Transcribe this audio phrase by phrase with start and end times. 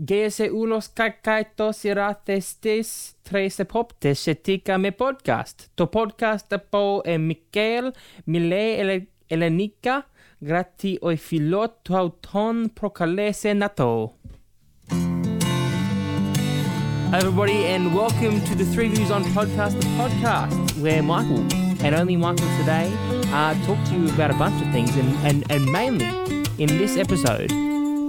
[0.00, 1.82] Geese ulos kakaitos
[3.24, 4.28] tres epoptes
[4.78, 5.68] me podcast.
[5.74, 7.92] To podcast po e Mikael
[8.26, 10.04] Mile ele, Elenika
[10.40, 14.14] grati oi filot auton procalese nato.
[17.12, 21.44] Everybody and welcome to the Three Views on Podcast, the podcast where Michael
[21.84, 22.88] and only Michael today
[23.32, 26.06] uh, talk to you about a bunch of things and, and, and mainly
[26.58, 27.50] in this episode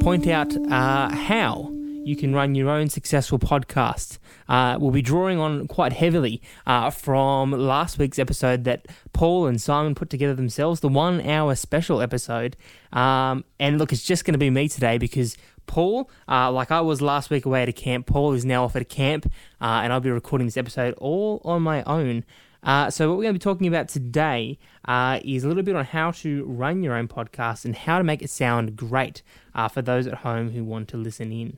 [0.01, 1.68] point out uh, how
[2.09, 4.17] you can run your own successful podcast.
[4.47, 9.61] Uh, we'll be drawing on quite heavily uh, from last week's episode that Paul and
[9.61, 12.57] Simon put together themselves, the one hour special episode.
[12.91, 16.81] Um, and look, it's just going to be me today because Paul, uh, like I
[16.81, 19.31] was last week away at a camp, Paul is now off at a camp,
[19.61, 22.25] uh, and I'll be recording this episode all on my own.
[22.63, 25.75] Uh, so, what we're going to be talking about today uh, is a little bit
[25.75, 29.21] on how to run your own podcast and how to make it sound great
[29.55, 31.57] uh, for those at home who want to listen in.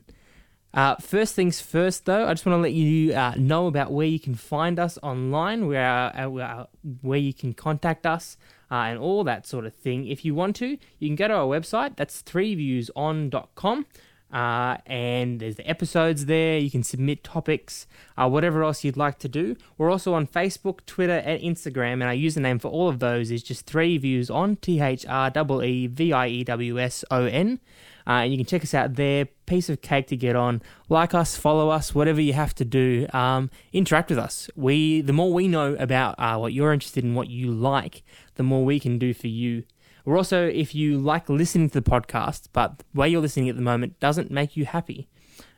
[0.74, 4.06] Uh, first things first, though, I just want to let you uh, know about where
[4.06, 6.64] you can find us online, where uh,
[7.02, 8.38] where you can contact us,
[8.70, 10.06] and all that sort of thing.
[10.06, 11.96] If you want to, you can go to our website.
[11.96, 13.86] That's threeviewson.com.
[14.32, 16.58] Uh, and there's the episodes there.
[16.58, 19.56] You can submit topics, uh, whatever else you'd like to do.
[19.76, 23.42] We're also on Facebook, Twitter, and Instagram, and our username for all of those is
[23.42, 27.24] just three views on T H R E E V I E W S O
[27.24, 27.60] N.
[28.06, 29.26] Uh, and you can check us out there.
[29.46, 30.62] Piece of cake to get on.
[30.88, 33.06] Like us, follow us, whatever you have to do.
[33.12, 34.50] Um, interact with us.
[34.56, 38.02] We the more we know about uh, what you're interested in, what you like,
[38.36, 39.64] the more we can do for you.
[40.04, 43.56] We're also, if you like listening to the podcast, but the way you're listening at
[43.56, 45.08] the moment doesn't make you happy,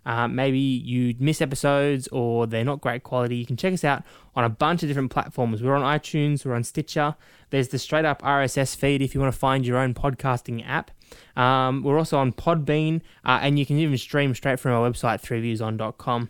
[0.06, 4.02] uh, maybe you miss episodes or they're not great quality, you can check us out
[4.36, 5.62] on a bunch of different platforms.
[5.62, 7.16] We're on iTunes, we're on Stitcher.
[7.50, 10.90] There's the straight up RSS feed if you want to find your own podcasting app.
[11.36, 15.22] Um, we're also on Podbean, uh, and you can even stream straight from our website,
[15.22, 16.28] threeviewson.com.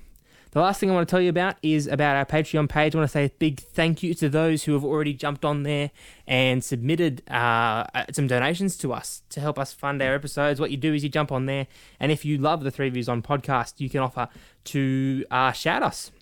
[0.54, 2.94] The last thing I want to tell you about is about our Patreon page.
[2.94, 5.64] I want to say a big thank you to those who have already jumped on
[5.64, 5.90] there
[6.28, 10.60] and submitted uh, uh, some donations to us to help us fund our episodes.
[10.60, 11.66] What you do is you jump on there,
[11.98, 14.28] and if you love the Three Views on podcast, you can offer
[14.66, 16.12] to uh, shout us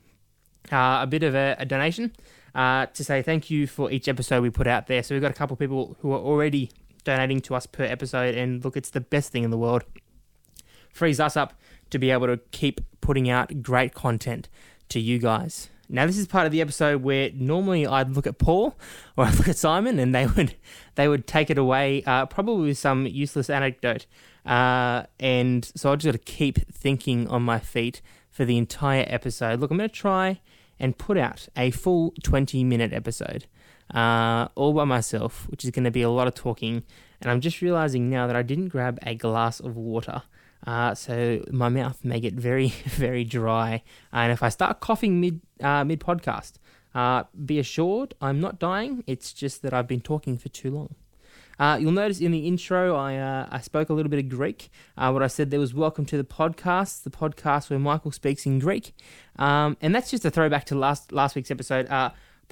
[0.72, 2.16] uh, a bit of a, a donation
[2.54, 5.02] uh, to say thank you for each episode we put out there.
[5.02, 6.70] So we've got a couple people who are already
[7.04, 9.84] donating to us per episode, and look, it's the best thing in the world.
[10.90, 11.52] Frees us up
[11.92, 14.48] to be able to keep putting out great content
[14.88, 15.68] to you guys.
[15.88, 18.78] Now, this is part of the episode where normally I'd look at Paul
[19.16, 20.54] or I'd look at Simon, and they would
[20.94, 24.06] they would take it away, uh, probably with some useless anecdote.
[24.44, 29.04] Uh, and so I just got to keep thinking on my feet for the entire
[29.06, 29.60] episode.
[29.60, 30.40] Look, I'm going to try
[30.80, 33.46] and put out a full 20 minute episode
[33.94, 36.82] uh, all by myself, which is going to be a lot of talking.
[37.20, 40.22] And I'm just realizing now that I didn't grab a glass of water.
[40.66, 43.82] Uh, so my mouth may get very, very dry.
[44.12, 46.54] And if I start coughing mid uh, mid podcast,
[46.94, 49.04] uh, be assured I'm not dying.
[49.06, 50.94] It's just that I've been talking for too long.
[51.58, 54.70] Uh, you'll notice in the intro, I uh, I spoke a little bit of Greek.
[54.96, 58.46] Uh, what I said there was "Welcome to the podcast," the podcast where Michael speaks
[58.46, 58.94] in Greek,
[59.36, 61.86] um, and that's just a throwback to last last week's episode.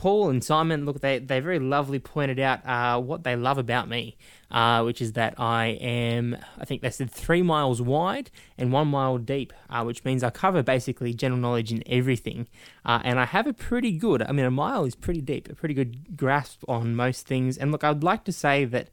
[0.00, 3.86] Paul and Simon, look, they, they very lovely pointed out uh, what they love about
[3.86, 4.16] me,
[4.50, 8.88] uh, which is that I am, I think they said three miles wide and one
[8.88, 12.48] mile deep, uh, which means I cover basically general knowledge in everything.
[12.82, 15.54] Uh, and I have a pretty good, I mean, a mile is pretty deep, a
[15.54, 17.58] pretty good grasp on most things.
[17.58, 18.88] And look, I'd like to say that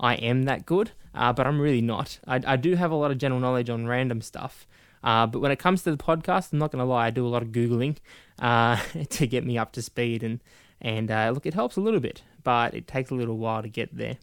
[0.00, 2.18] I am that good, uh, but I'm really not.
[2.26, 4.66] I, I do have a lot of general knowledge on random stuff.
[5.02, 7.26] Uh, but when it comes to the podcast, I'm not going to lie, I do
[7.26, 7.96] a lot of Googling
[8.38, 8.80] uh,
[9.10, 10.22] to get me up to speed.
[10.22, 10.40] And,
[10.80, 13.68] and uh, look, it helps a little bit, but it takes a little while to
[13.68, 14.16] get there.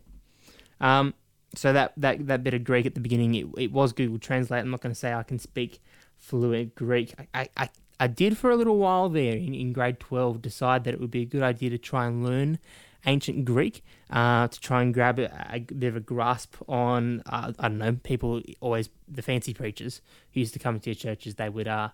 [0.82, 1.14] Um,
[1.56, 4.62] so that, that, that bit of Greek at the beginning, it, it was Google Translate.
[4.62, 5.82] I'm not going to say I can speak
[6.18, 7.14] fluent Greek.
[7.34, 7.70] I, I,
[8.00, 11.12] I did for a little while there in, in grade 12 decide that it would
[11.12, 12.60] be a good idea to try and learn
[13.06, 17.52] ancient Greek uh, to try and grab a, a, bit of a grasp on, uh,
[17.60, 20.02] I don't know, people always, the fancy preachers
[20.34, 21.90] who used to come into your churches, they would, uh,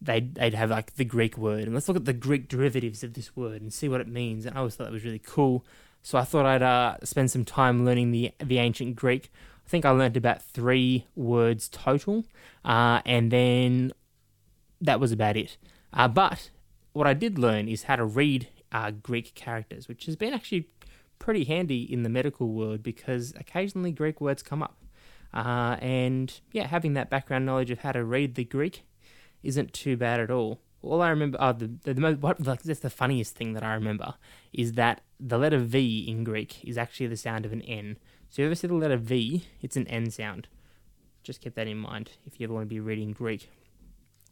[0.00, 3.14] they'd, they'd have like the Greek word, and let's look at the Greek derivatives of
[3.14, 4.46] this word and see what it means.
[4.46, 5.64] And I always thought that was really cool.
[6.02, 9.32] So I thought I'd uh, spend some time learning the the ancient Greek.
[9.66, 12.24] I think I learned about three words total,
[12.64, 13.92] uh, and then
[14.80, 15.56] that was about it.
[15.92, 16.50] Uh, but
[16.92, 20.68] what I did learn is how to read uh, Greek characters, which has been actually
[21.18, 24.76] pretty handy in the medical world because occasionally Greek words come up.
[25.32, 28.84] Uh, and yeah, having that background knowledge of how to read the Greek
[29.42, 30.60] isn't too bad at all.
[30.82, 33.74] All I remember, oh, the, the, the what, like, that's the funniest thing that I
[33.74, 34.14] remember
[34.52, 37.98] is that the letter V in Greek is actually the sound of an N.
[38.30, 39.46] So you ever see the letter V?
[39.62, 40.48] It's an N sound.
[41.22, 43.50] just keep that in mind if you ever want to be reading Greek.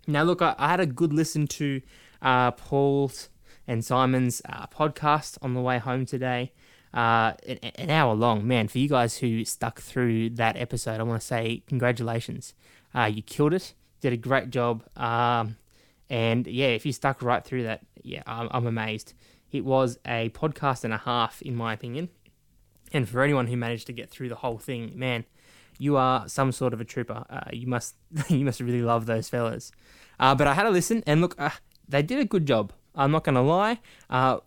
[0.06, 1.80] Now, look, I, I had a good listen to
[2.22, 3.30] uh, Paul's
[3.66, 6.52] and Simon's uh, podcast on the way home today.
[6.92, 8.68] Uh, an, an, hour long, man.
[8.68, 12.54] For you guys who stuck through that episode, I want to say congratulations.
[12.94, 13.74] Uh, you killed it.
[14.00, 14.84] Did a great job.
[14.96, 15.56] Um,
[16.08, 19.14] and yeah, if you stuck right through that, yeah, I'm, I'm amazed.
[19.50, 22.10] It was a podcast and a half, in my opinion.
[22.92, 25.24] And for anyone who managed to get through the whole thing, man,
[25.78, 27.24] you are some sort of a trooper.
[27.28, 27.96] Uh, you must
[28.28, 29.72] you must really love those fellas.
[30.20, 31.50] Uh, but I had a listen, and look, uh,
[31.88, 32.72] they did a good job.
[32.94, 33.80] I'm not going to lie.
[34.08, 34.38] Uh,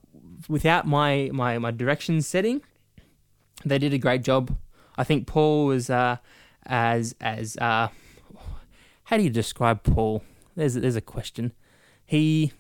[0.48, 2.62] without my, my my directions setting,
[3.66, 4.56] they did a great job.
[4.98, 6.18] I think Paul was uh,
[6.66, 7.90] as as uh,
[9.06, 10.24] how do you describe Paul?
[10.56, 11.54] There's there's a question.
[12.06, 12.52] He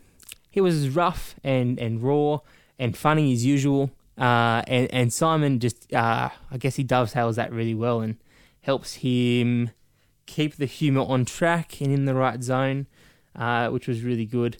[0.50, 2.40] he was rough and, and raw
[2.80, 3.92] and funny as usual.
[4.18, 8.18] Uh, and, and Simon just, uh, I guess he dovetails that really well and
[8.62, 9.70] helps him
[10.26, 12.88] keep the humour on track and in the right zone,
[13.36, 14.58] uh, which was really good.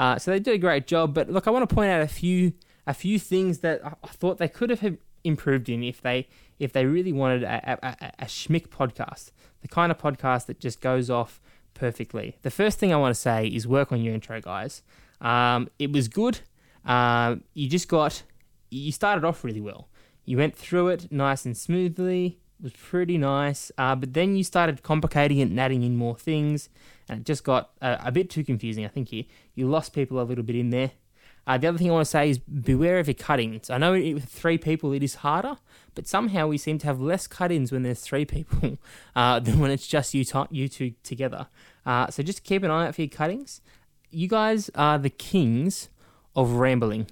[0.00, 1.12] Uh, so they did a great job.
[1.12, 2.54] But look, I want to point out a few
[2.86, 6.26] a few things that I thought they could have improved in if they
[6.58, 9.30] if they really wanted a, a, a schmick podcast,
[9.60, 11.38] the kind of podcast that just goes off
[11.74, 12.38] perfectly.
[12.40, 14.82] The first thing I want to say is work on your intro, guys.
[15.20, 16.40] Um, it was good.
[16.84, 18.22] Um, you just got,
[18.70, 19.88] you started off really well.
[20.24, 22.38] You went through it nice and smoothly.
[22.62, 23.72] Was pretty nice.
[23.78, 26.68] Uh, but then you started complicating it and adding in more things,
[27.08, 28.84] and it just got a, a bit too confusing.
[28.84, 29.24] I think you,
[29.54, 30.92] you lost people a little bit in there.
[31.46, 33.70] Uh, the other thing I want to say is beware of your cuttings.
[33.70, 35.56] I know it, with three people it is harder,
[35.94, 38.78] but somehow we seem to have less cut-ins when there's three people
[39.16, 41.48] uh, than when it's just you, t- you two together.
[41.86, 43.62] Uh, so just keep an eye out for your cuttings
[44.10, 45.88] you guys are the kings
[46.34, 47.06] of rambling.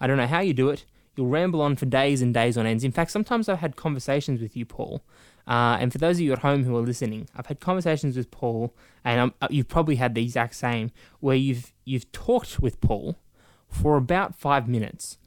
[0.00, 0.84] I don't know how you do it.
[1.16, 2.84] You'll ramble on for days and days on ends.
[2.84, 5.02] In fact, sometimes I've had conversations with you, Paul.
[5.46, 8.30] Uh, and for those of you at home who are listening, I've had conversations with
[8.30, 8.74] Paul,
[9.04, 10.90] and uh, you've probably had the exact same,
[11.20, 13.18] where you've you've talked with Paul
[13.68, 15.18] for about five minutes.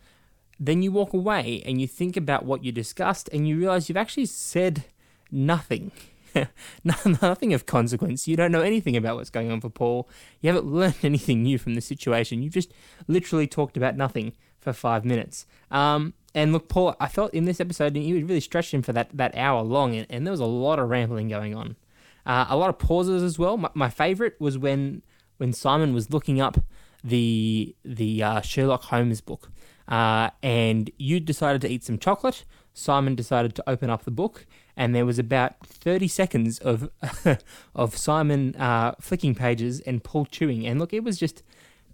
[0.60, 3.98] Then you walk away and you think about what you discussed, and you realize you've
[3.98, 4.86] actually said
[5.32, 5.92] nothing.
[6.84, 8.28] nothing of consequence.
[8.28, 10.10] You don't know anything about what's going on for Paul.
[10.42, 12.42] You haven't learned anything new from the situation.
[12.42, 12.74] You've just
[13.08, 14.34] literally talked about nothing
[14.68, 15.46] for five minutes.
[15.72, 19.16] Um, and look, Paul, I felt in this episode you really stretched him for that,
[19.16, 21.78] that hour long, and, and there was a lot of rambling going on.
[22.26, 23.56] Uh, a lot of pauses as well.
[23.56, 25.04] My, my favorite was when
[25.38, 26.58] when Simon was looking up
[27.02, 29.50] the the uh, Sherlock Holmes book,
[29.88, 32.44] uh, and you decided to eat some chocolate.
[32.74, 36.90] Simon decided to open up the book, and there was about 30 seconds of
[37.74, 40.68] of Simon uh, flicking pages and Paul chewing.
[40.68, 41.42] And look, it was just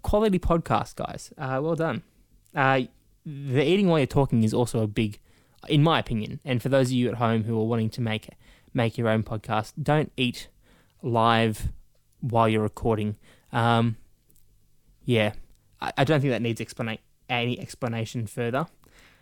[0.02, 1.32] quality podcast, guys.
[1.38, 2.02] Uh, well done.
[2.54, 2.82] Uh,
[3.24, 5.18] the eating while you're talking is also a big,
[5.68, 6.40] in my opinion.
[6.44, 8.28] And for those of you at home who are wanting to make
[8.72, 10.48] make your own podcast, don't eat
[11.02, 11.68] live
[12.20, 13.16] while you're recording.
[13.52, 13.96] Um,
[15.04, 15.34] yeah,
[15.80, 16.98] I, I, don't think that needs explana-
[17.28, 18.66] any explanation further.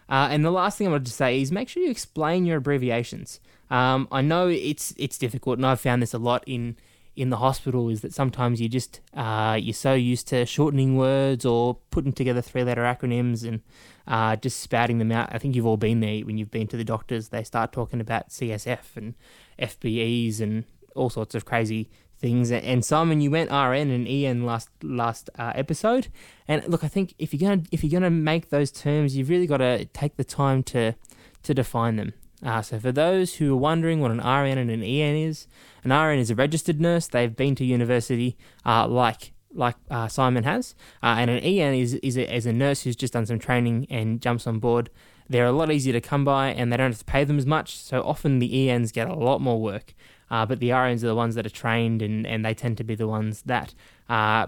[0.09, 2.59] Uh, and the last thing I wanted to say is make sure you explain your
[2.59, 3.41] abbreviations.
[3.71, 6.77] Um, I know it's it's difficult, and I've found this a lot in
[7.17, 7.89] in the hospital.
[7.89, 12.43] Is that sometimes you just uh, you're so used to shortening words or putting together
[12.43, 13.61] three letter acronyms and
[14.07, 15.29] uh, just spouting them out.
[15.33, 17.29] I think you've all been there when you've been to the doctors.
[17.29, 19.15] They start talking about CSF and
[19.59, 20.65] FBEs and
[20.95, 21.89] all sorts of crazy
[22.23, 22.51] things.
[22.51, 26.09] And Simon, you went RN and EN last last uh, episode.
[26.49, 29.47] And look, I think if you're gonna if you're gonna make those terms, you've really
[29.47, 30.95] got to take the time to
[31.43, 32.15] to define them.
[32.45, 35.47] Uh, so for those who are wondering what an RN and an EN is,
[35.85, 37.07] an RN is a registered nurse.
[37.07, 41.95] They've been to university, uh, like like uh, Simon has, uh, and an EN is
[41.95, 44.91] is a, is a nurse who's just done some training and jumps on board.
[45.29, 47.47] They're a lot easier to come by, and they don't have to pay them as
[47.47, 47.77] much.
[47.77, 49.95] So often the ENs get a lot more work.
[50.31, 52.85] Uh, but the RNs are the ones that are trained, and, and they tend to
[52.85, 53.75] be the ones that
[54.09, 54.47] uh,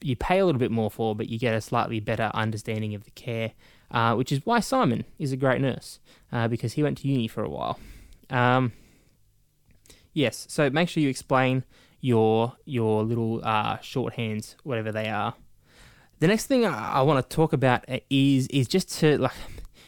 [0.00, 3.04] you pay a little bit more for, but you get a slightly better understanding of
[3.04, 3.52] the care,
[3.90, 6.00] uh, which is why Simon is a great nurse
[6.32, 7.78] uh, because he went to uni for a while.
[8.30, 8.72] Um,
[10.12, 11.64] yes, so make sure you explain
[12.00, 15.34] your your little uh, shorthands, whatever they are.
[16.18, 19.32] The next thing I, I want to talk about is is just to like,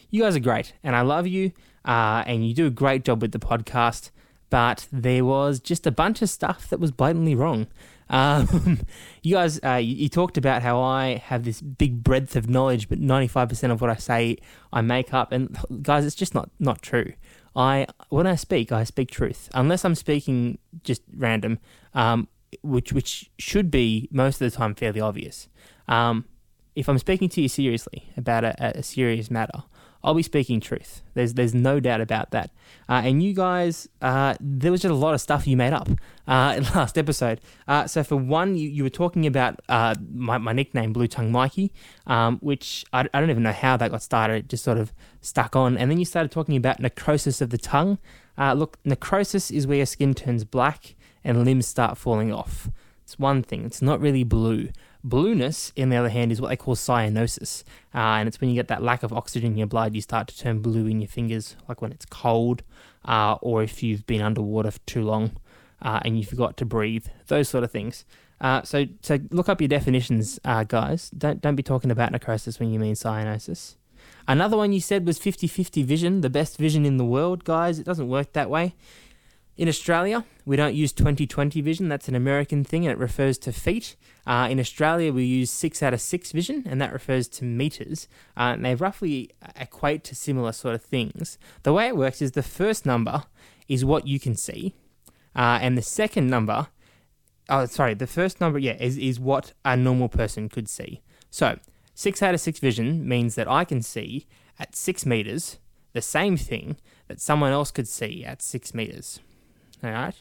[0.09, 1.51] you guys are great, and I love you,
[1.85, 4.11] uh, and you do a great job with the podcast
[4.49, 7.67] but there was just a bunch of stuff that was blatantly wrong.
[8.09, 8.79] Um,
[9.21, 12.89] you guys, uh, you, you, talked about how I have this big breadth of knowledge,
[12.89, 14.37] but 95% of what I say
[14.73, 15.31] I make up.
[15.31, 17.13] And guys, it's just not, not true.
[17.55, 21.59] I when I speak, I speak truth, unless I'm speaking just random,
[21.93, 22.27] um,
[22.61, 25.49] which which should be most of the time fairly obvious.
[25.87, 26.25] Um,
[26.75, 29.63] if I'm speaking to you seriously about a, a serious matter,
[30.03, 31.01] I'll be speaking truth.
[31.13, 32.51] There's there's no doubt about that.
[32.87, 35.89] Uh, and you guys, uh, there was just a lot of stuff you made up
[36.27, 37.41] uh, in last episode.
[37.67, 41.31] Uh, so for one, you, you were talking about uh, my, my nickname, Blue Tongue
[41.31, 41.71] Mikey,
[42.07, 44.45] um, which I, I don't even know how that got started.
[44.45, 45.77] It just sort of stuck on.
[45.77, 47.97] And then you started talking about necrosis of the tongue.
[48.37, 52.69] Uh, look, necrosis is where your skin turns black and limbs start falling off.
[53.03, 53.65] It's one thing.
[53.65, 54.69] It's not really blue.
[55.03, 57.63] Blueness, in the other hand, is what they call cyanosis,
[57.95, 60.27] uh, and it's when you get that lack of oxygen in your blood, you start
[60.27, 62.63] to turn blue in your fingers, like when it's cold,
[63.05, 65.31] uh, or if you've been underwater for too long
[65.81, 67.07] uh, and you forgot to breathe.
[67.27, 68.05] Those sort of things.
[68.41, 71.09] Uh, so, so look up your definitions, uh, guys.
[71.11, 73.75] Don't don't be talking about necrosis when you mean cyanosis.
[74.27, 77.79] Another one you said was 50-50 vision, the best vision in the world, guys.
[77.79, 78.75] It doesn't work that way.
[79.59, 81.89] In Australia, we don't use 2020 vision.
[81.89, 83.97] That's an American thing and it refers to feet.
[84.25, 88.07] Uh, in Australia, we use 6 out of 6 vision and that refers to meters.
[88.37, 91.37] Uh, and they roughly equate to similar sort of things.
[91.63, 93.25] The way it works is the first number
[93.67, 94.75] is what you can see,
[95.35, 96.67] uh, and the second number,
[97.49, 101.01] oh, sorry, the first number, yeah, is, is what a normal person could see.
[101.31, 101.59] So,
[101.95, 104.25] 6 out of 6 vision means that I can see
[104.57, 105.59] at 6 meters
[105.91, 106.77] the same thing
[107.09, 109.19] that someone else could see at 6 meters.
[109.83, 110.15] All right.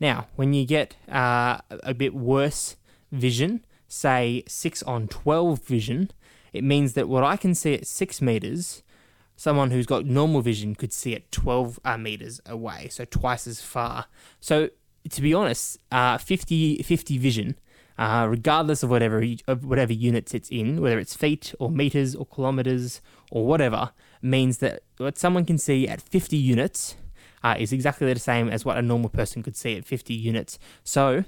[0.00, 2.76] Now, when you get uh, a bit worse
[3.10, 6.10] vision, say 6 on 12 vision,
[6.52, 8.82] it means that what I can see at 6 meters,
[9.36, 13.60] someone who's got normal vision could see at 12 uh, meters away, so twice as
[13.60, 14.06] far.
[14.40, 14.70] So,
[15.08, 17.58] to be honest, uh, 50, 50 vision,
[17.98, 22.26] uh, regardless of whatever, of whatever units it's in, whether it's feet or meters or
[22.26, 26.96] kilometers or whatever, means that what someone can see at 50 units
[27.42, 30.58] uh, is exactly the same as what a normal person could see at 50 units.
[30.84, 31.24] So,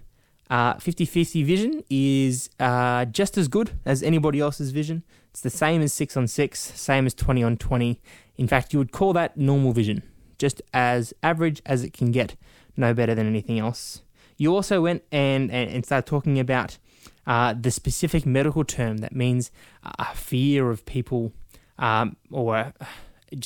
[0.48, 5.02] 50 uh, 50 vision is uh, just as good as anybody else's vision.
[5.30, 8.00] It's the same as 6 on 6, same as 20 on 20.
[8.36, 10.02] In fact, you would call that normal vision,
[10.38, 12.36] just as average as it can get,
[12.76, 14.02] no better than anything else.
[14.36, 16.78] You also went and, and started talking about
[17.26, 19.50] uh, the specific medical term that means
[19.82, 21.32] a fear of people
[21.78, 22.72] um, or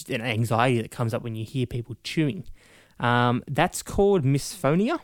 [0.09, 2.45] an anxiety that comes up when you hear people chewing.
[3.01, 4.99] Um, that's called misphonia,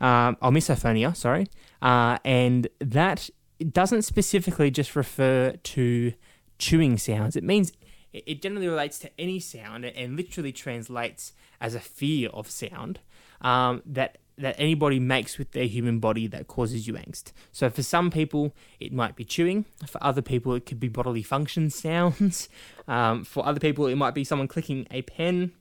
[0.00, 1.46] um, or misophonia, sorry,
[1.82, 3.30] uh, and that
[3.72, 6.12] doesn't specifically just refer to
[6.58, 7.36] chewing sounds.
[7.36, 7.72] It means
[8.12, 13.00] it generally relates to any sound and literally translates as a fear of sound
[13.40, 17.32] um, that that anybody makes with their human body that causes you angst.
[17.50, 19.64] So for some people, it might be chewing.
[19.86, 22.48] For other people, it could be bodily function sounds.
[22.86, 25.52] Um, for other people, it might be someone clicking a pen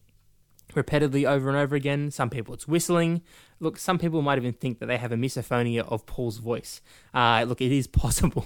[0.73, 2.11] repetitively over and over again.
[2.11, 3.21] Some people it's whistling.
[3.59, 6.81] Look, some people might even think that they have a misophonia of Paul's voice.
[7.13, 8.45] Uh, look, it is possible.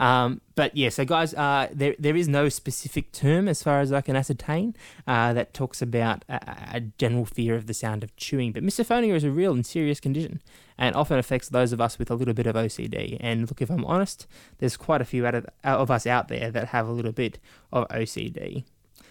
[0.00, 3.92] Um, but yeah, so guys, uh, there there is no specific term as far as
[3.92, 4.74] I can ascertain
[5.06, 6.40] uh, that talks about a,
[6.72, 8.52] a, general fear of the sound of chewing.
[8.52, 10.40] But misophonia is a real and serious condition,
[10.78, 13.18] and often affects those of us with a little bit of OCD.
[13.20, 14.26] And look, if I'm honest,
[14.56, 17.38] there's quite a few out of, of us out there that have a little bit
[17.70, 18.64] of OCD.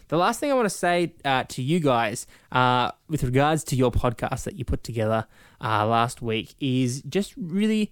[0.10, 3.76] The last thing I want to say uh, to you guys uh, with regards to
[3.76, 5.28] your podcast that you put together
[5.62, 7.92] uh, last week is just really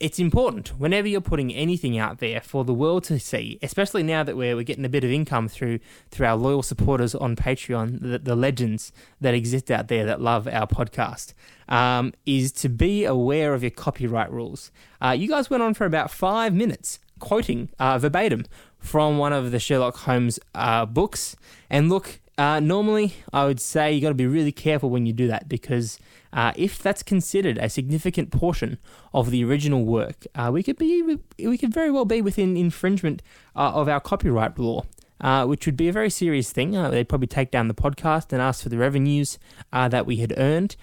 [0.00, 4.22] it's important whenever you're putting anything out there for the world to see, especially now
[4.22, 8.00] that we're, we're getting a bit of income through through our loyal supporters on Patreon,
[8.02, 11.32] the, the legends that exist out there that love our podcast,
[11.68, 14.70] um, is to be aware of your copyright rules.
[15.00, 18.44] Uh, you guys went on for about five minutes quoting uh, verbatim
[18.78, 21.36] from one of the Sherlock Holmes uh, books.
[21.68, 25.12] And look, uh, normally I would say you got to be really careful when you
[25.12, 25.98] do that because
[26.32, 28.78] uh, if that's considered a significant portion
[29.12, 33.22] of the original work, uh, we could be we could very well be within infringement
[33.56, 34.84] uh, of our copyright law.
[35.20, 36.70] Uh, which would be a very serious thing.
[36.92, 39.36] they'd probably take down the podcast and ask for the revenues
[39.72, 40.76] that we had earned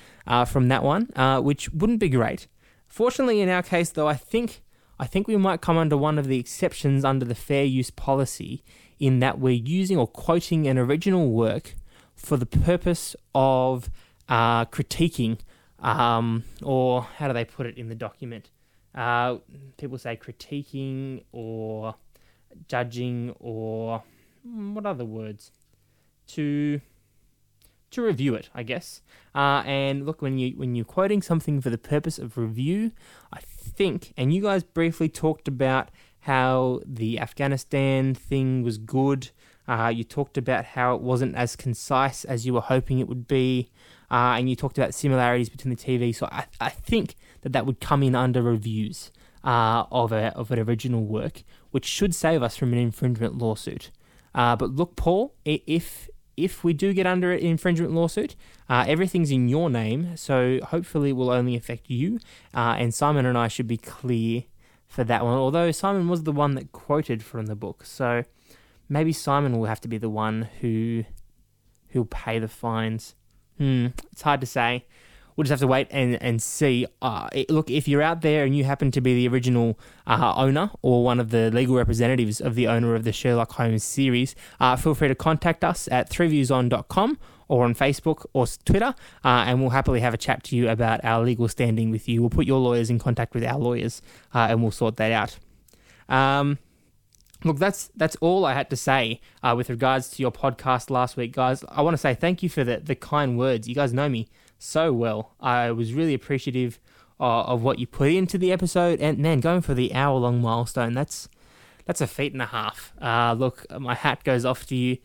[0.46, 1.06] from that one,
[1.42, 2.46] which wouldn't be great.
[2.86, 4.62] Fortunately, in our case, though, I think
[5.00, 8.64] I think we might come under one of the exceptions under the fair use policy
[9.00, 11.76] in that we're using or quoting an original work
[12.16, 13.90] for the purpose of
[14.30, 15.40] uh, critiquing,
[15.80, 18.50] um, or how do they put it in the document?
[18.94, 19.38] Uh,
[19.78, 21.96] people say critiquing or
[22.68, 24.02] judging or
[24.44, 25.52] hmm, what other words?
[26.28, 26.80] To
[27.92, 29.02] to review it, I guess.
[29.34, 32.92] Uh, and look, when you when you're quoting something for the purpose of review,
[33.34, 35.90] I think, and you guys briefly talked about
[36.22, 39.30] how the Afghanistan thing was good.
[39.68, 43.28] Uh, you talked about how it wasn't as concise as you were hoping it would
[43.28, 43.70] be,
[44.12, 46.16] uh, and you talked about similarities between the TV.
[46.16, 49.12] So I, I think that that would come in under reviews
[49.44, 53.92] uh, of a, of an original work, which should save us from an infringement lawsuit.
[54.34, 58.36] Uh, but look, Paul, if if we do get under an infringement lawsuit,
[58.70, 62.20] uh, everything's in your name, so hopefully it will only affect you.
[62.54, 64.44] Uh, and Simon and I should be clear
[64.88, 65.38] for that one.
[65.38, 68.24] Although Simon was the one that quoted from the book, so
[68.90, 71.04] maybe Simon will have to be the one who
[71.90, 73.16] who'll pay the fines.
[73.58, 74.86] Hmm, it's hard to say
[75.36, 76.86] we'll just have to wait and, and see.
[77.02, 80.34] Uh, it, look, if you're out there and you happen to be the original uh,
[80.36, 84.36] owner or one of the legal representatives of the owner of the Sherlock Holmes series,
[84.60, 89.62] uh, feel free to contact us at threeviewson.com or on Facebook or Twitter, uh, and
[89.62, 92.22] we'll happily have a chat to you about our legal standing with you.
[92.22, 94.02] We'll put your lawyers in contact with our lawyers,
[94.34, 95.38] uh, and we'll sort that out.
[96.10, 96.58] Um,
[97.44, 101.16] Look, that's that's all I had to say uh, with regards to your podcast last
[101.16, 101.64] week, guys.
[101.70, 103.68] I want to say thank you for the, the kind words.
[103.68, 104.28] You guys know me
[104.66, 105.36] so well.
[105.40, 106.80] I was really appreciative
[107.20, 110.42] uh, of what you put into the episode, and man, going for the hour long
[110.42, 111.30] milestone that's
[111.86, 112.94] that's a feat and a half.
[113.02, 114.98] Uh, look, my hat goes off to you.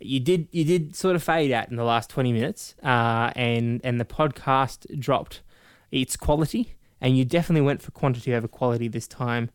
[0.00, 3.80] You did you did sort of fade out in the last twenty minutes, uh, and
[3.84, 5.42] and the podcast dropped
[5.90, 9.50] its quality, and you definitely went for quantity over quality this time.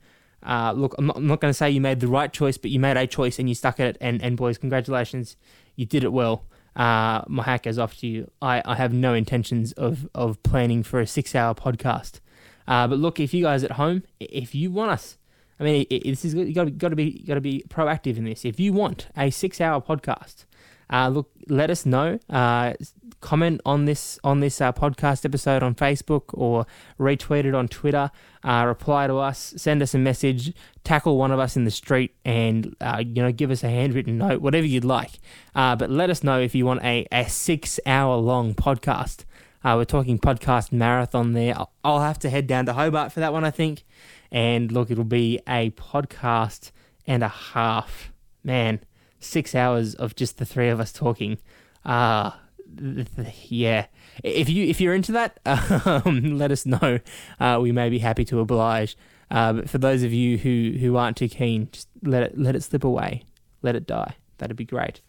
[0.46, 2.78] Uh, look, I'm not, not going to say you made the right choice, but you
[2.78, 3.98] made a choice and you stuck at it.
[4.02, 5.38] And, and boys, congratulations,
[5.78, 6.44] you did it well
[6.76, 8.32] uh, my hat goes off to you.
[8.42, 12.20] I, I have no intentions of, of planning for a six hour podcast.
[12.68, 15.18] Uh, but look, if you guys at home, if you want us,
[15.64, 18.26] I mean, it, it, this is you got to be got to be proactive in
[18.26, 18.44] this.
[18.44, 20.44] If you want a six hour podcast,
[20.92, 22.20] uh, look, let us know.
[22.30, 22.74] Uh,
[23.22, 26.66] comment on this on this uh, podcast episode on Facebook or
[27.00, 28.12] retweet it on Twitter.
[28.44, 30.54] Uh, reply to us, send us a message,
[30.84, 34.18] tackle one of us in the street, and uh, you know give us a handwritten
[34.18, 35.12] note, whatever you'd like.
[35.56, 39.24] Uh, but let us know if you want a, a six hour long podcast.
[39.64, 41.58] We're talking podcast marathon there.
[41.58, 43.86] I'll, I'll have to head down to Hobart for that one, I think.
[44.34, 46.72] And look, it'll be a podcast
[47.08, 48.12] and a half.
[48.44, 48.82] Man,
[49.22, 51.38] six hours of just the three of us talking.
[51.86, 52.32] Uh
[53.48, 53.86] yeah.
[54.24, 57.00] If you if you're into that, um, let us know.
[57.40, 58.98] Uh, we may be happy to oblige.
[59.32, 62.56] Uh, but for those of you who, who aren't too keen, just let it let
[62.56, 63.24] it slip away,
[63.62, 64.16] let it die.
[64.38, 65.02] That'd be great.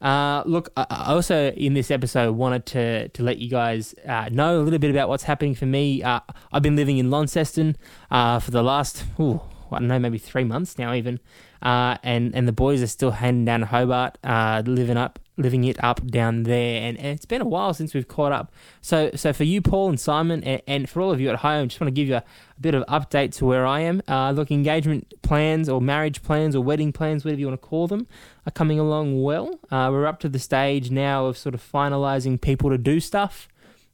[0.00, 4.60] Uh, look, I also in this episode wanted to to let you guys uh, know
[4.60, 6.02] a little bit about what's happening for me.
[6.02, 6.20] Uh,
[6.52, 7.76] I've been living in Launceston
[8.10, 9.40] uh, for the last, ooh,
[9.72, 11.18] I don't know, maybe three months now, even.
[11.62, 15.82] Uh, and and the boys are still heading down Hobart, uh, living up, living it
[15.82, 16.82] up down there.
[16.82, 18.52] And, and, it's been a while since we've caught up.
[18.80, 21.68] So so for you, Paul and Simon, and, and for all of you at home,
[21.68, 22.18] just want to give you a,
[22.56, 24.02] a bit of update to where I am.
[24.08, 27.86] Uh, look, engagement plans or marriage plans or wedding plans, whatever you want to call
[27.86, 28.06] them,
[28.46, 29.58] are coming along well.
[29.70, 33.48] Uh, we're up to the stage now of sort of finalising people to do stuff,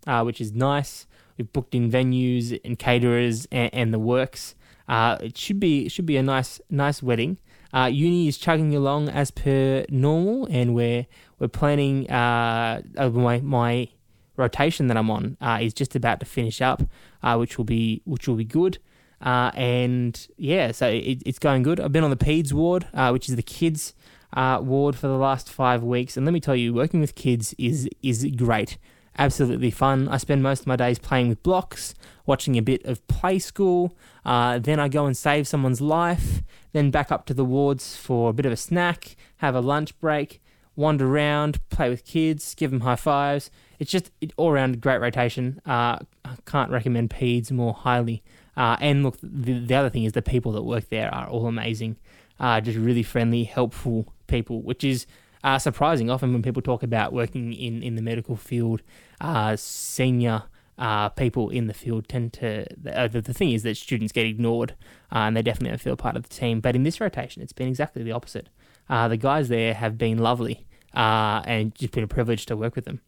[0.06, 1.06] uh, which is nice.
[1.38, 4.54] We've booked in venues and caterers and, and the works.
[4.88, 7.38] Uh, it should be should be a nice nice wedding.
[7.72, 11.06] Uh, uni is chugging along as per normal, and we're
[11.38, 12.08] we're planning.
[12.10, 12.82] Uh,
[13.12, 13.88] my my
[14.36, 16.82] rotation that I'm on uh, is just about to finish up,
[17.22, 18.78] uh, which will be which will be good.
[19.20, 21.80] Uh, and yeah, so it, it's going good.
[21.80, 23.94] I've been on the peds ward, uh, which is the kids
[24.34, 27.88] ward for the last five weeks, and let me tell you, working with kids is
[28.02, 28.78] is great
[29.18, 30.08] absolutely fun.
[30.08, 31.94] I spend most of my days playing with blocks,
[32.26, 33.96] watching a bit of play school.
[34.24, 36.42] Uh, then I go and save someone's life.
[36.72, 39.98] Then back up to the wards for a bit of a snack, have a lunch
[40.00, 40.40] break,
[40.74, 43.50] wander around, play with kids, give them high fives.
[43.78, 45.60] It's just all around great rotation.
[45.66, 48.22] Uh, I can't recommend PEDS more highly.
[48.56, 51.46] Uh, and look, the, the, other thing is the people that work there are all
[51.46, 51.96] amazing.
[52.38, 55.06] Uh, just really friendly, helpful people, which is
[55.44, 56.10] uh, surprising.
[56.10, 58.82] Often when people talk about working in, in the medical field,
[59.20, 60.44] uh, senior
[60.78, 62.66] uh, people in the field tend to.
[62.88, 64.74] Uh, the, the thing is that students get ignored,
[65.12, 66.60] uh, and they definitely don't feel part of the team.
[66.60, 68.48] But in this rotation, it's been exactly the opposite.
[68.88, 72.84] Uh, the guys there have been lovely, and just been a privilege to work with
[72.84, 73.00] them.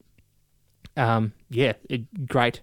[0.97, 2.63] Um, yeah, it, great.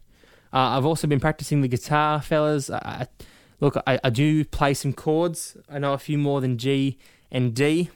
[0.54, 2.70] I've also been practicing the guitar, fellas.
[3.62, 5.56] look, I, I do play some chords.
[5.70, 6.98] I know a few more than G
[7.32, 7.90] and D.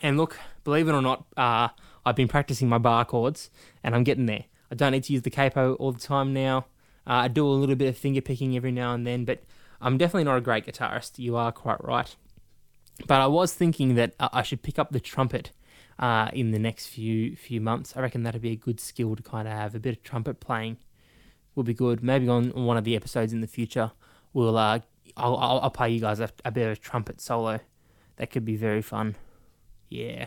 [0.00, 0.38] And look,
[0.68, 1.68] believe it or not, uh,
[2.04, 3.50] I've been practicing my bar chords
[3.82, 4.44] and I'm getting there.
[4.70, 6.66] I don't need to use the capo all the time now.
[7.06, 9.44] Uh, I do a little bit of finger picking every now and then, but
[9.80, 11.18] I'm definitely not a great guitarist.
[11.18, 12.14] You are quite right.
[13.06, 15.52] But I was thinking that I should pick up the trumpet
[15.98, 17.96] uh, in the next few few months.
[17.96, 19.74] I reckon that'd be a good skill to kind of have.
[19.74, 20.76] A bit of trumpet playing
[21.54, 22.02] would be good.
[22.02, 23.92] Maybe on one of the episodes in the future,
[24.34, 24.80] we'll uh,
[25.16, 27.60] I'll, I'll, I'll play you guys a, a bit of a trumpet solo.
[28.16, 29.14] That could be very fun.
[29.88, 30.26] Yeah.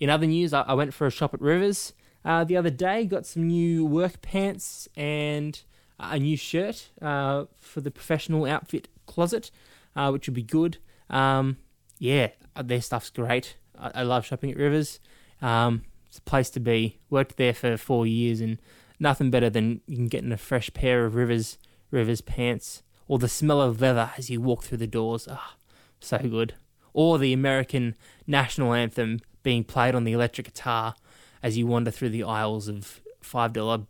[0.00, 1.92] In other news, I, I went for a shop at Rivers
[2.24, 5.60] uh, the other day, got some new work pants and
[5.98, 9.50] a new shirt uh, for the professional outfit closet,
[9.96, 10.78] uh, which would be good.
[11.10, 11.56] Um,
[11.98, 13.56] yeah, uh, their stuff's great.
[13.78, 15.00] I, I love shopping at Rivers.
[15.40, 16.98] Um, it's a place to be.
[17.10, 18.58] Worked there for four years, and
[18.98, 21.58] nothing better than you can getting a fresh pair of Rivers
[21.90, 25.26] Rivers pants, or the smell of leather as you walk through the doors.
[25.30, 25.54] Ah,
[26.00, 26.54] so good.
[26.92, 27.94] Or the American
[28.26, 30.94] national anthem being played on the electric guitar
[31.42, 33.82] as you wander through the aisles of five dollar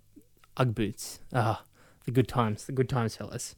[0.56, 1.20] UGG boots.
[1.32, 1.62] Ah,
[2.04, 3.54] the good times, the good times, fellas.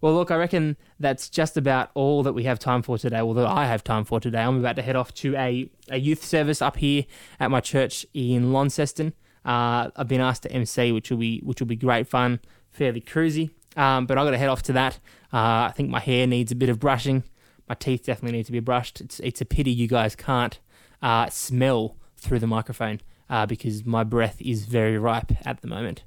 [0.00, 3.20] Well, look, I reckon that's just about all that we have time for today.
[3.20, 4.42] Although I have time for today.
[4.42, 7.06] I'm about to head off to a, a youth service up here
[7.40, 9.14] at my church in Launceston.
[9.44, 13.00] Uh, I've been asked to MC, which will be which will be great fun, fairly
[13.00, 13.50] cruisy.
[13.76, 14.98] Um, but I've got to head off to that.
[15.32, 17.24] Uh, I think my hair needs a bit of brushing.
[17.68, 19.00] My teeth definitely need to be brushed.
[19.00, 20.58] It's it's a pity you guys can't
[21.04, 26.02] uh, smell through the microphone uh, because my breath is very ripe at the moment.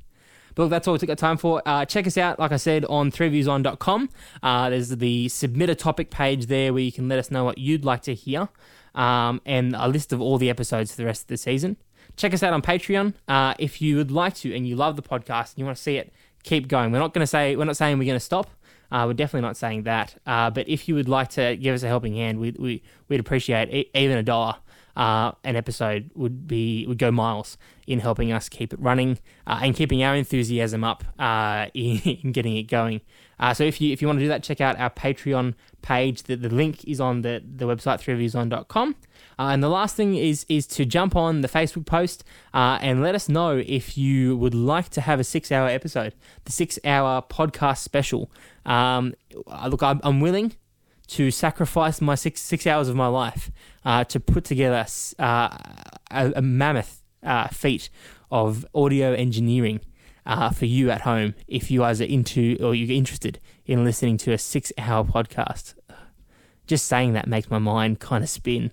[0.56, 1.62] But look, that's all we've got time for.
[1.68, 4.10] Uh, check us out, like I said, on threeviewson.com.
[4.42, 7.60] Uh, there's the submit a topic page there where you can let us know what
[7.60, 8.50] you'd like to hear
[8.96, 11.78] um, and a list of all the episodes for the rest of the season.
[12.16, 15.04] Check us out on Patreon uh, if you would like to and you love the
[15.04, 16.12] podcast and you want to see it.
[16.42, 16.92] Keep going.
[16.92, 18.50] We're not going to say we're not saying we're going to stop.
[18.92, 20.16] Uh, we're definitely not saying that.
[20.26, 23.20] Uh, but if you would like to give us a helping hand, we, we, we'd
[23.20, 24.56] appreciate e- even a dollar
[24.98, 27.56] uh, an episode would be would go miles
[27.86, 32.32] in helping us keep it running uh, and keeping our enthusiasm up uh, in, in,
[32.32, 33.00] getting it going.
[33.40, 36.24] Uh, so if you if you want to do that, check out our Patreon page.
[36.24, 38.96] The, the link is on the, the website threeviewson.com.
[39.40, 42.24] Uh, and the last thing is is to jump on the Facebook post
[42.56, 46.16] uh, and let us know if you would like to have a six hour episode,
[46.46, 48.32] the six hour podcast special.
[48.66, 49.14] Um,
[49.70, 50.56] look, I'm, I'm willing
[51.08, 53.52] to sacrifice my six six hours of my life
[53.86, 54.86] uh, to put together
[55.20, 55.58] uh,
[56.12, 57.90] a, a, mammoth uh, feat
[58.30, 59.80] of audio engineering
[60.26, 64.18] uh, for you at home if you guys are into or you're interested in listening
[64.18, 65.76] to a six hour podcast.
[66.68, 68.72] Just saying that makes my mind kind of spin,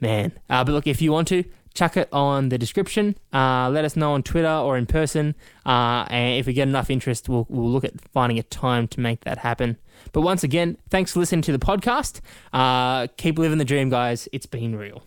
[0.00, 0.32] man.
[0.48, 1.42] Uh, but look, if you want to,
[1.78, 3.16] chuck it on the description.
[3.32, 5.36] Uh, let us know on Twitter or in person.
[5.64, 9.00] Uh, and if we get enough interest, we'll, we'll look at finding a time to
[9.00, 9.76] make that happen.
[10.12, 12.20] But once again, thanks for listening to the podcast.
[12.52, 14.28] Uh, keep living the dream, guys.
[14.32, 15.02] It's been real.